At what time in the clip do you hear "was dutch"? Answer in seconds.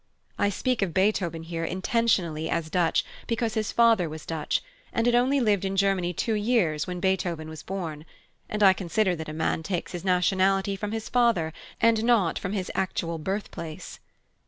4.09-4.63